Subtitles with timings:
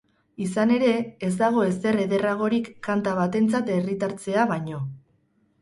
[0.43, 0.87] Izan ere,
[1.27, 4.85] ez dago ezer ederragorik kanta batentzat herritartzea baino.